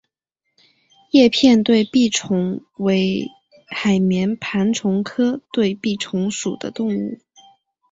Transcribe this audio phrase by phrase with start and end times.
[1.11, 3.27] 叶片对臂虫为
[3.67, 7.19] 海绵盘虫科对臂虫属的动物。